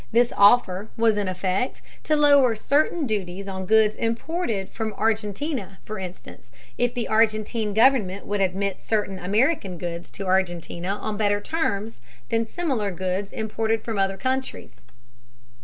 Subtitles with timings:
[0.11, 5.99] This offer was in effect to lower certain duties on goods imported from Argentina, for
[5.99, 11.99] instance, if the Argentine government would admit certain American goods to Argentina on better terms
[12.31, 14.81] than similar goods imported from other countries.